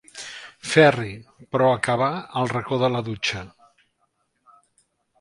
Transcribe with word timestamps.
Ferri, 0.69 1.11
però 1.57 1.69
acabà 1.75 2.09
al 2.41 2.51
racó 2.55 2.83
de 2.87 2.93
la 2.97 3.05
dutxa. 3.11 3.47